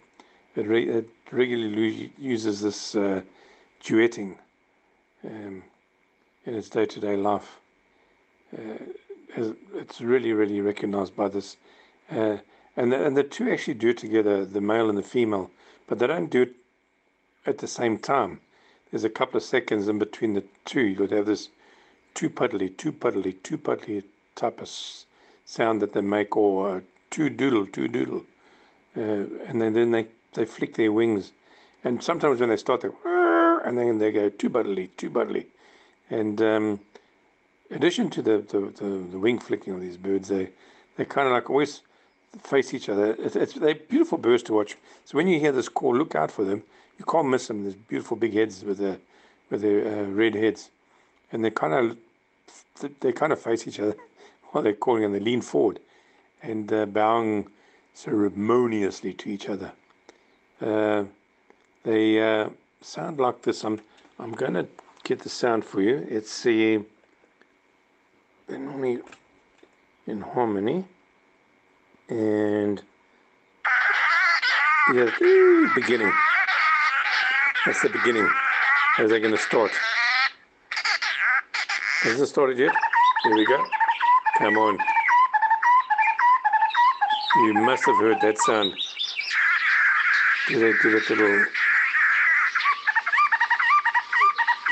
it, 0.56 0.66
re- 0.66 0.88
it 0.88 1.08
regularly 1.30 2.12
uses 2.18 2.62
this 2.62 2.94
uh, 2.94 3.20
duetting 3.84 4.36
um, 5.24 5.62
in 6.46 6.54
its 6.54 6.68
day-to-day 6.68 7.16
life. 7.16 7.60
Uh, 9.36 9.52
it's 9.74 10.00
really, 10.00 10.32
really 10.32 10.60
recognized 10.60 11.16
by 11.16 11.28
this. 11.28 11.56
Uh, 12.10 12.36
and, 12.76 12.92
the, 12.92 13.04
and 13.04 13.16
the 13.16 13.22
two 13.22 13.50
actually 13.50 13.74
do 13.74 13.90
it 13.90 13.98
together, 13.98 14.44
the 14.44 14.60
male 14.60 14.88
and 14.88 14.98
the 14.98 15.02
female, 15.02 15.50
but 15.86 15.98
they 15.98 16.06
don't 16.06 16.30
do 16.30 16.42
it 16.42 16.54
at 17.46 17.58
the 17.58 17.66
same 17.66 17.98
time. 17.98 18.40
There's 18.90 19.04
a 19.04 19.10
couple 19.10 19.36
of 19.36 19.42
seconds 19.42 19.88
in 19.88 19.98
between 19.98 20.34
the 20.34 20.44
two. 20.64 20.82
You 20.82 20.98
would 21.00 21.10
have 21.10 21.26
this 21.26 21.48
two 22.14 22.30
puddly, 22.30 22.76
two 22.76 22.92
puddly, 22.92 23.32
two 23.42 23.58
puddly 23.58 24.04
type 24.34 24.60
of 24.60 24.70
sound 25.44 25.82
that 25.82 25.92
they 25.92 26.00
make, 26.00 26.36
or 26.36 26.76
uh, 26.76 26.80
two 27.10 27.30
doodle, 27.30 27.66
two 27.66 27.88
doodle. 27.88 28.24
Uh, 28.96 29.26
and 29.46 29.60
then, 29.60 29.72
then 29.72 29.90
they, 29.90 30.06
they 30.34 30.44
flick 30.44 30.74
their 30.74 30.92
wings. 30.92 31.32
And 31.84 32.02
sometimes 32.02 32.40
when 32.40 32.48
they 32.48 32.56
start, 32.56 32.80
they 32.80 32.88
and 33.66 33.76
then 33.76 33.98
they 33.98 34.12
go 34.12 34.28
two 34.28 34.48
buddly, 34.48 34.90
two 34.96 35.10
buddly. 35.10 35.48
And 36.08 36.40
um, 36.40 36.80
addition 37.70 38.10
to 38.10 38.22
the, 38.22 38.38
the, 38.38 38.60
the, 38.60 39.06
the, 39.10 39.18
wing 39.18 39.38
flicking 39.38 39.74
of 39.74 39.80
these 39.80 39.96
birds, 39.96 40.28
they, 40.28 40.50
they 40.96 41.04
kind 41.04 41.26
of 41.26 41.32
like 41.32 41.50
always 41.50 41.82
face 42.42 42.74
each 42.74 42.88
other. 42.88 43.16
It's, 43.18 43.36
it's, 43.36 43.54
they're 43.54 43.74
beautiful 43.74 44.18
birds 44.18 44.42
to 44.44 44.52
watch. 44.52 44.76
So 45.04 45.16
when 45.16 45.28
you 45.28 45.40
hear 45.40 45.52
this 45.52 45.68
call, 45.68 45.96
look 45.96 46.14
out 46.14 46.30
for 46.30 46.44
them. 46.44 46.62
You 46.98 47.04
can't 47.04 47.28
miss 47.28 47.48
them. 47.48 47.62
There's 47.62 47.74
beautiful 47.74 48.16
big 48.16 48.34
heads 48.34 48.64
with 48.64 48.78
their, 48.78 48.98
with 49.50 49.62
their 49.62 49.86
uh, 49.86 50.04
red 50.04 50.34
heads. 50.34 50.70
And 51.32 51.44
they 51.44 51.50
kind 51.50 51.72
of 51.72 51.96
they 53.00 53.12
kind 53.12 53.32
of 53.32 53.40
face 53.40 53.66
each 53.66 53.80
other 53.80 53.96
while 54.50 54.62
they're 54.62 54.72
calling 54.72 55.04
and 55.04 55.14
they 55.14 55.20
lean 55.20 55.40
forward 55.40 55.80
and 56.42 56.72
uh, 56.72 56.86
bowing 56.86 57.48
ceremoniously 57.94 59.12
to 59.14 59.30
each 59.30 59.48
other. 59.48 59.72
Uh, 60.60 61.04
they 61.82 62.20
uh, 62.20 62.48
sound 62.80 63.18
like 63.18 63.42
this. 63.42 63.64
I'm 63.64 63.80
I'm 64.18 64.32
going 64.32 64.54
to 64.54 64.66
get 65.04 65.20
the 65.20 65.28
sound 65.28 65.64
for 65.64 65.82
you. 65.82 66.06
It's 66.08 66.42
the 66.42 66.84
they're 68.48 68.58
normally 68.58 69.00
in 70.06 70.20
harmony 70.20 70.84
and 72.08 72.82
yeah, 74.94 75.10
beginning. 75.74 76.12
That's 77.64 77.82
the 77.82 77.88
beginning. 77.88 78.28
They're 78.98 79.20
going 79.20 79.32
to 79.32 79.38
start. 79.38 79.72
Hasn't 82.02 82.22
it 82.22 82.26
started 82.26 82.58
yet? 82.58 82.72
Here 83.24 83.34
we 83.34 83.44
go. 83.46 83.64
Come 84.38 84.56
on. 84.56 84.78
You 87.44 87.54
must 87.54 87.84
have 87.86 87.96
heard 87.96 88.20
that 88.20 88.38
sound. 88.38 88.72
Do 90.48 90.60
they 90.60 90.72
do 90.80 90.92
that 90.92 91.10
little 91.10 91.46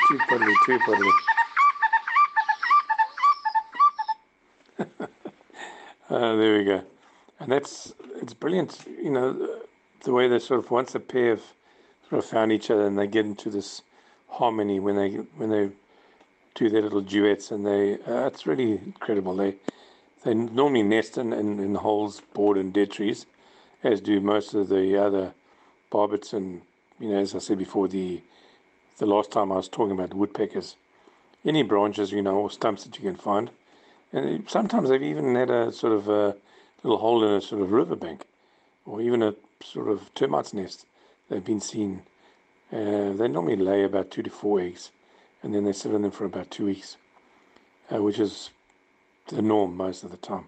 too 0.09 0.19
puddly, 0.29 0.55
too 0.67 0.79
puddly. 0.79 1.24
Uh, 6.15 6.37
there 6.37 6.59
we 6.59 6.65
go. 6.65 6.83
And 7.41 7.51
that's 7.51 7.93
it's 8.17 8.35
brilliant, 8.35 8.85
you 8.87 9.11
know, 9.11 9.59
the 10.05 10.13
way 10.13 10.29
they 10.29 10.39
sort 10.39 10.61
of 10.61 10.71
once 10.71 10.95
a 10.95 11.01
pair 11.01 11.31
have 11.31 11.43
sort 12.09 12.23
of 12.23 12.25
found 12.25 12.53
each 12.53 12.71
other 12.71 12.87
and 12.87 12.97
they 12.97 13.07
get 13.07 13.27
into 13.27 13.51
this 13.51 13.83
harmony 14.29 14.79
when 14.79 14.97
they 14.97 15.11
when 15.37 15.51
they 15.51 15.71
do 16.55 16.69
their 16.71 16.83
little 16.83 17.01
duets 17.01 17.51
and 17.51 17.67
they 17.67 17.95
uh, 18.07 18.27
it's 18.27 18.47
really 18.47 18.73
incredible. 18.73 19.35
They 19.35 19.57
they 20.25 20.35
normally 20.35 20.83
nest 20.85 21.19
in, 21.19 21.33
in, 21.33 21.59
in 21.59 21.75
holes 21.75 22.23
bored 22.33 22.59
in 22.59 22.71
dead 22.71 22.93
trees, 22.93 23.27
as 23.83 24.01
do 24.01 24.21
most 24.21 24.55
of 24.55 24.69
the 24.69 24.97
other 24.97 25.35
barbets 25.91 26.33
and 26.33 26.63
you 27.01 27.11
know 27.11 27.19
as 27.19 27.35
I 27.35 27.39
said 27.39 27.59
before 27.59 27.89
the 27.89 28.23
the 28.99 29.07
last 29.07 29.33
time 29.33 29.51
I 29.51 29.57
was 29.57 29.69
talking 29.69 29.93
about 29.93 30.15
woodpeckers. 30.15 30.77
Any 31.45 31.63
branches, 31.63 32.13
you 32.13 32.23
know, 32.23 32.37
or 32.37 32.51
stumps 32.51 32.85
that 32.85 32.97
you 32.97 33.03
can 33.03 33.17
find. 33.17 33.51
And 34.15 34.49
sometimes 34.49 34.89
they've 34.89 35.03
even 35.03 35.35
had 35.35 35.51
a 35.51 35.73
sort 35.73 35.93
of 35.93 36.09
a 36.09 36.37
little 36.85 36.99
hole 36.99 37.25
in 37.25 37.33
a 37.35 37.41
sort 37.41 37.63
of 37.63 37.73
riverbank, 37.73 38.25
or 38.87 39.03
even 39.03 39.25
a 39.25 39.35
sort 39.61 39.89
of 39.89 40.15
termite's 40.15 40.55
nest. 40.55 40.87
They've 41.29 41.45
been 41.45 41.61
seen. 41.61 42.03
Uh, 42.73 43.13
they 43.13 43.27
normally 43.27 43.57
lay 43.57 43.83
about 43.83 44.13
two 44.13 44.23
to 44.23 44.31
four 44.31 44.61
eggs, 44.61 44.93
and 45.43 45.53
then 45.53 45.65
they 45.65 45.73
sit 45.73 45.93
in 45.93 46.03
them 46.03 46.13
for 46.13 46.27
about 46.27 46.53
two 46.53 46.67
weeks, 46.67 46.97
uh, 47.93 48.01
which 48.01 48.21
is 48.21 48.51
the 49.27 49.43
norm 49.43 49.77
most 49.77 50.05
of 50.05 50.13
the 50.13 50.17
time. 50.17 50.47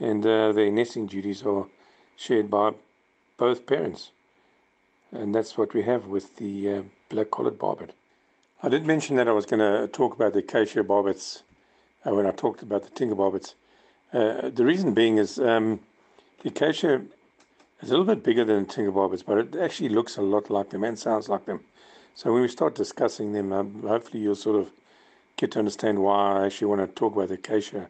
And 0.00 0.26
uh, 0.26 0.50
their 0.50 0.70
nesting 0.70 1.06
duties 1.06 1.44
are 1.44 1.66
shared 2.16 2.50
by 2.50 2.72
both 3.36 3.64
parents. 3.64 4.10
And 5.12 5.32
that's 5.32 5.56
what 5.56 5.72
we 5.72 5.84
have 5.84 6.06
with 6.06 6.36
the 6.36 6.72
uh, 6.72 6.82
black-collared 7.10 7.60
barbet. 7.60 7.94
I 8.60 8.68
did 8.68 8.86
mention 8.86 9.14
that 9.16 9.28
I 9.28 9.32
was 9.32 9.46
going 9.46 9.60
to 9.60 9.86
talk 9.86 10.14
about 10.14 10.32
the 10.32 10.40
acacia 10.40 10.82
barbets 10.82 11.42
uh, 12.08 12.14
when 12.14 12.26
I 12.26 12.30
talked 12.30 12.62
about 12.62 12.84
the 12.84 12.90
tinker 12.90 13.14
barbets. 13.14 13.54
Uh, 14.12 14.50
the 14.50 14.64
reason 14.64 14.94
being 14.94 15.18
is 15.18 15.38
um, 15.38 15.80
the 16.42 16.48
acacia 16.48 17.02
is 17.82 17.90
a 17.90 17.96
little 17.96 18.04
bit 18.04 18.22
bigger 18.22 18.44
than 18.44 18.66
the 18.66 18.72
tinker 18.72 18.92
barbets, 18.92 19.24
but 19.24 19.38
it 19.38 19.56
actually 19.60 19.90
looks 19.90 20.16
a 20.16 20.22
lot 20.22 20.50
like 20.50 20.70
them 20.70 20.84
and 20.84 20.98
sounds 20.98 21.28
like 21.28 21.44
them. 21.46 21.60
So 22.14 22.32
when 22.32 22.42
we 22.42 22.48
start 22.48 22.74
discussing 22.74 23.32
them, 23.32 23.52
um, 23.52 23.82
hopefully 23.82 24.22
you'll 24.22 24.34
sort 24.34 24.60
of 24.60 24.70
get 25.36 25.52
to 25.52 25.58
understand 25.60 26.02
why 26.02 26.40
I 26.40 26.46
actually 26.46 26.66
want 26.68 26.80
to 26.80 26.86
talk 26.88 27.14
about 27.14 27.28
the 27.28 27.34
acacia 27.34 27.88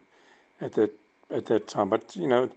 at 0.61 0.73
that 0.73 0.93
at 1.31 1.47
that 1.47 1.67
time. 1.69 1.89
But 1.89 2.15
you 2.17 2.27
know, 2.27 2.51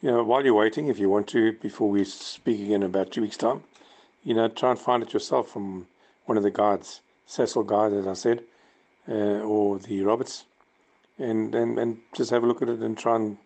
you 0.00 0.10
know, 0.10 0.24
while 0.24 0.44
you're 0.44 0.54
waiting, 0.54 0.88
if 0.88 0.98
you 0.98 1.08
want 1.08 1.28
to, 1.28 1.52
before 1.52 1.88
we 1.88 2.04
speak 2.04 2.60
again 2.60 2.82
about 2.82 3.12
two 3.12 3.22
weeks' 3.22 3.36
time, 3.36 3.62
you 4.24 4.34
know, 4.34 4.48
try 4.48 4.70
and 4.70 4.78
find 4.78 5.02
it 5.02 5.12
yourself 5.12 5.48
from 5.48 5.86
one 6.24 6.36
of 6.36 6.42
the 6.42 6.50
guides, 6.50 7.00
Sasol 7.28 7.66
Guide, 7.66 7.92
as 7.92 8.06
I 8.06 8.14
said, 8.14 8.42
uh, 9.08 9.42
or 9.42 9.78
the 9.78 10.02
Roberts, 10.02 10.44
and, 11.18 11.54
and, 11.54 11.78
and 11.78 11.98
just 12.14 12.30
have 12.30 12.42
a 12.42 12.46
look 12.46 12.62
at 12.62 12.68
it 12.68 12.80
and 12.80 12.96
try 12.96 13.16
and 13.16 13.36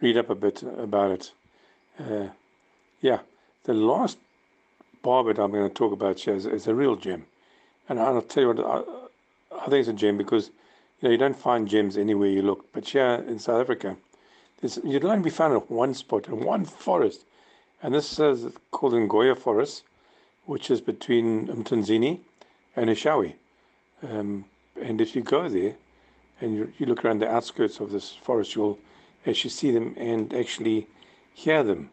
read 0.00 0.16
up 0.16 0.30
a 0.30 0.34
bit 0.34 0.62
about 0.62 1.10
it. 1.10 1.32
Uh, 1.98 2.28
yeah, 3.00 3.20
the 3.64 3.74
last 3.74 4.18
barbet 5.02 5.38
I'm 5.38 5.50
going 5.50 5.68
to 5.68 5.74
talk 5.74 5.92
about 5.92 6.20
here 6.20 6.34
is, 6.34 6.46
is 6.46 6.66
a 6.66 6.74
real 6.74 6.96
gem. 6.96 7.26
And 7.88 8.00
I'll 8.00 8.22
tell 8.22 8.42
you 8.42 8.48
what, 8.52 8.60
I, 8.60 9.56
I 9.56 9.64
think 9.64 9.80
it's 9.80 9.88
a 9.88 9.92
gem 9.92 10.16
because 10.16 10.48
you 11.00 11.08
know 11.08 11.10
you 11.10 11.18
don't 11.18 11.36
find 11.36 11.68
gems 11.68 11.96
anywhere 11.96 12.28
you 12.28 12.42
look. 12.42 12.72
But 12.72 12.88
here 12.88 13.24
in 13.26 13.38
South 13.38 13.60
Africa, 13.60 13.96
you'd 14.84 15.04
only 15.04 15.22
be 15.22 15.30
found 15.30 15.54
in 15.54 15.60
one 15.76 15.94
spot, 15.94 16.28
in 16.28 16.44
one 16.44 16.64
forest. 16.64 17.24
And 17.82 17.94
this 17.94 18.18
is 18.18 18.46
called 18.70 18.92
Ngoye 18.92 19.36
Forest 19.36 19.82
which 20.46 20.70
is 20.70 20.80
between 20.80 21.46
Mtunzini 21.48 22.20
and 22.76 22.90
Eshowe. 22.90 23.32
Um, 24.02 24.44
and 24.80 25.00
if 25.00 25.14
you 25.14 25.22
go 25.22 25.48
there 25.48 25.74
and 26.42 26.56
you, 26.56 26.72
you, 26.76 26.86
look 26.86 27.04
around 27.04 27.20
the 27.20 27.30
outskirts 27.30 27.78
of 27.78 27.92
this 27.92 28.10
forest, 28.10 28.56
you'll 28.56 28.78
actually 29.26 29.50
see 29.50 29.70
them 29.70 29.94
and 29.96 30.34
actually 30.34 30.88
hear 31.32 31.62
them. 31.62 31.90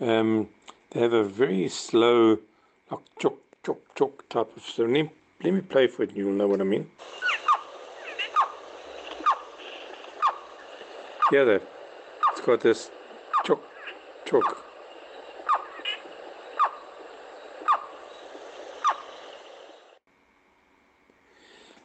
Um, 0.00 0.48
they 0.90 1.00
have 1.00 1.12
a 1.12 1.24
very 1.24 1.68
slow, 1.68 2.38
like 2.90 3.00
chok, 3.18 3.34
chok, 3.64 3.78
chok 3.96 4.28
type 4.28 4.56
of. 4.56 4.62
So 4.62 4.84
let 4.84 4.92
me, 4.92 5.10
let 5.42 5.52
me 5.52 5.60
play 5.60 5.88
for 5.88 6.04
it 6.04 6.10
and 6.10 6.18
you'll 6.18 6.32
know 6.32 6.46
what 6.46 6.60
I 6.60 6.64
mean. 6.64 6.88
Yeah, 11.32 11.44
that. 11.44 11.62
It's 12.32 12.40
got 12.40 12.60
this 12.60 12.90
chok, 13.44 13.60
chok. 14.24 14.64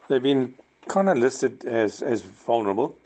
They've 0.08 0.22
been 0.22 0.54
kind 0.88 1.08
of 1.08 1.18
listed 1.18 1.64
as, 1.64 2.02
as 2.02 2.22
vulnerable, 2.22 2.96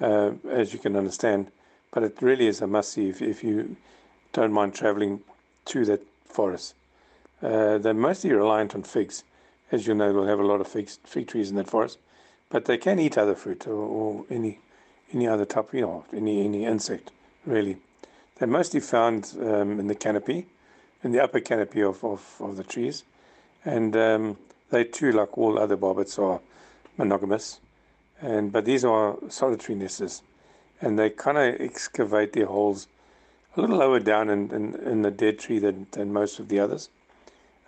uh, 0.00 0.32
as 0.50 0.72
you 0.72 0.78
can 0.78 0.96
understand, 0.96 1.50
but 1.92 2.02
it 2.02 2.16
really 2.20 2.46
is 2.46 2.60
a 2.60 2.66
must 2.66 2.92
see 2.92 3.08
if, 3.08 3.22
if 3.22 3.42
you 3.44 3.76
don't 4.32 4.52
mind 4.52 4.74
traveling 4.74 5.20
to 5.66 5.84
that 5.84 6.02
forest. 6.24 6.74
Uh, 7.42 7.78
they're 7.78 7.94
mostly 7.94 8.32
reliant 8.32 8.74
on 8.74 8.82
figs, 8.82 9.24
as 9.70 9.86
you 9.86 9.94
know, 9.94 10.12
they'll 10.12 10.26
have 10.26 10.40
a 10.40 10.46
lot 10.46 10.60
of 10.60 10.66
fig, 10.66 10.88
fig 11.04 11.28
trees 11.28 11.50
in 11.50 11.56
that 11.56 11.68
forest. 11.68 11.98
But 12.50 12.64
they 12.64 12.78
can 12.78 12.98
eat 12.98 13.18
other 13.18 13.34
fruit 13.34 13.66
or, 13.66 13.72
or 13.74 14.24
any 14.30 14.58
any 15.12 15.26
other 15.26 15.46
type, 15.46 15.72
you 15.72 15.80
know, 15.82 16.04
any 16.12 16.44
any 16.44 16.64
insect 16.64 17.10
really. 17.46 17.76
They're 18.36 18.48
mostly 18.48 18.80
found 18.80 19.34
um, 19.40 19.80
in 19.80 19.88
the 19.88 19.94
canopy, 19.94 20.46
in 21.02 21.12
the 21.12 21.22
upper 21.22 21.40
canopy 21.40 21.82
of, 21.82 22.04
of, 22.04 22.36
of 22.40 22.56
the 22.56 22.64
trees, 22.64 23.04
and 23.64 23.96
um, 23.96 24.36
they 24.70 24.84
too, 24.84 25.12
like 25.12 25.36
all 25.36 25.58
other 25.58 25.76
barbets, 25.76 26.18
are 26.18 26.40
monogamous. 26.98 27.60
And 28.20 28.52
but 28.52 28.64
these 28.64 28.84
are 28.84 29.16
solitary 29.28 29.78
nesters, 29.78 30.22
and 30.80 30.98
they 30.98 31.08
kind 31.08 31.38
of 31.38 31.60
excavate 31.60 32.32
their 32.32 32.46
holes 32.46 32.88
a 33.56 33.60
little 33.60 33.76
lower 33.76 34.00
down 34.00 34.28
in, 34.28 34.50
in, 34.50 34.74
in 34.74 35.02
the 35.02 35.10
dead 35.10 35.38
tree 35.38 35.58
than, 35.58 35.86
than 35.92 36.12
most 36.12 36.38
of 36.38 36.48
the 36.48 36.60
others. 36.60 36.90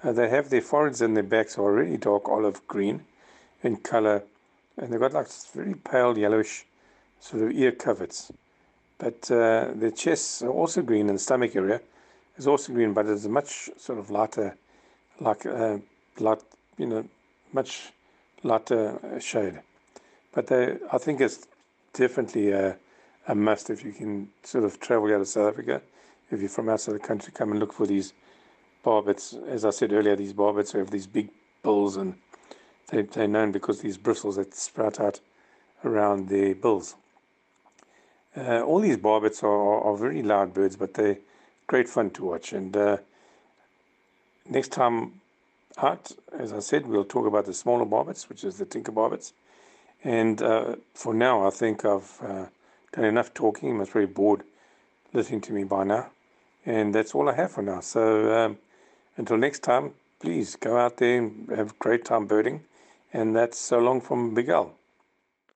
Uh, 0.03 0.13
they 0.13 0.29
have 0.29 0.51
their 0.51 0.61
foreheads 0.61 1.01
and 1.01 1.17
their 1.17 1.23
backs 1.25 1.59
are 1.59 1.73
really 1.73 1.97
dark 1.97 2.29
olive 2.29 2.67
green 2.67 3.05
in 3.63 3.77
color, 3.77 4.23
and 4.77 4.93
they've 4.93 5.01
got 5.01 5.13
like 5.13 5.29
very 5.55 5.75
pale 5.75 6.17
yellowish 6.17 6.67
sort 7.21 7.43
of 7.43 7.53
ear 7.53 7.73
coverts. 7.73 8.33
But 8.99 9.31
uh, 9.31 9.71
their 9.75 9.91
chests 9.91 10.43
are 10.43 10.51
also 10.51 10.83
green, 10.83 11.09
and 11.09 11.19
the 11.19 11.23
stomach 11.23 11.55
area 11.55 11.81
is 12.37 12.47
also 12.47 12.73
green, 12.73 12.93
but 12.93 13.07
it's 13.07 13.27
much 13.27 13.71
sort 13.77 13.99
of 13.99 14.11
lighter, 14.11 14.57
like 15.21 15.47
uh, 15.47 15.79
light, 16.19 16.43
you 16.79 16.87
know, 16.87 17.05
much 17.53 17.93
lighter 18.43 19.19
shade. 19.21 19.61
But 20.33 20.47
they, 20.47 20.77
I 20.93 20.99
think 20.99 21.21
it's 21.21 21.47
definitely 21.93 22.51
a, 22.51 22.77
a 23.29 23.35
must 23.35 23.71
if 23.71 23.85
you 23.85 23.93
can 23.93 24.29
sort 24.43 24.65
of 24.65 24.81
travel 24.81 25.13
out 25.13 25.21
of 25.21 25.29
South 25.29 25.53
Africa. 25.53 25.83
If 26.31 26.41
you're 26.41 26.49
from 26.49 26.69
outside 26.69 26.95
the 26.95 27.01
country, 27.01 27.33
come 27.35 27.51
and 27.51 27.61
look 27.61 27.73
for 27.73 27.87
these 27.87 28.13
barbets, 28.85 29.37
as 29.49 29.65
I 29.65 29.71
said 29.71 29.93
earlier, 29.93 30.17
these 30.17 30.33
barbets 30.33 30.73
have 30.73 30.91
these 30.91 31.07
big 31.07 31.31
bills 31.63 31.97
and 31.97 32.15
they, 32.91 33.03
they're 33.03 33.29
known 33.29 33.53
because 33.53 33.81
these 33.81 33.99
bristles 33.99 34.37
that 34.37 34.55
sprout 34.55 35.01
out 35.01 35.21
around 35.85 36.29
their 36.29 36.55
bills. 36.55 36.95
Uh, 38.37 38.63
all 38.63 38.81
these 38.81 38.97
barbets 38.97 39.43
are, 39.43 39.49
are, 39.49 39.81
are, 39.83 39.97
very 39.97 40.23
loud 40.23 40.55
birds, 40.55 40.77
but 40.77 40.95
they're 40.95 41.19
great 41.67 41.89
fun 41.89 42.11
to 42.11 42.25
watch. 42.25 42.53
And 42.53 42.77
uh, 42.77 42.99
next 44.49 44.71
time 44.71 45.20
out, 45.83 46.13
as 46.39 46.53
I 46.53 46.61
said, 46.61 46.87
we'll 46.87 47.05
talk 47.05 47.27
about 47.27 47.47
the 47.47 47.55
smaller 47.55 47.85
barbets, 47.85 48.29
which 48.29 48.45
is 48.45 48.59
the 48.59 48.65
tinker 48.65 48.93
barbets. 48.93 49.33
And 50.03 50.41
uh, 50.43 50.77
for 50.95 51.13
now, 51.13 51.47
I 51.47 51.51
think 51.51 51.85
I've 51.85 52.19
uh, 52.23 52.47
done 52.93 53.05
enough 53.05 53.35
talking. 53.35 53.79
Be 53.79 53.85
very 53.85 54.07
bored 54.07 54.43
listening 55.13 55.41
to 55.43 55.53
me 55.53 55.65
by 55.65 55.85
now. 55.85 56.11
And 56.65 56.95
that's 56.95 57.15
all 57.15 57.29
I 57.29 57.35
have 57.35 57.53
for 57.53 57.63
now. 57.63 57.81
So 57.81 58.33
um, 58.33 58.59
until 59.17 59.37
next 59.37 59.61
time, 59.61 59.93
please 60.21 60.57
go 60.57 60.77
out 60.77 60.99
there 60.99 61.19
and 61.19 61.49
have 61.51 61.71
a 61.71 61.75
great 61.79 62.05
time 62.05 62.27
birding. 62.27 62.65
And 63.13 63.35
that's 63.35 63.59
so 63.59 63.79
long 63.79 64.01
from 64.01 64.35
Big. 64.35 64.51